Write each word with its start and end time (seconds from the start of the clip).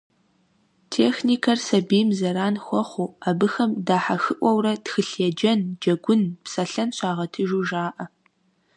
Техникэр 0.95 1.57
сабийм 1.67 2.09
зэран 2.19 2.55
хуэхъуу, 2.65 3.09
абыхэм 3.29 3.71
дахьэхыӀуэурэ 3.87 4.73
тхылъ 4.83 5.15
еджэн, 5.27 5.59
джэгун, 5.81 6.21
псэлъэн 6.43 6.89
щагъэтыжу 6.97 7.63
жаӀэ. 7.69 8.05